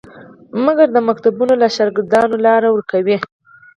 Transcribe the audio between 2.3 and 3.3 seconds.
لاره ورکوي.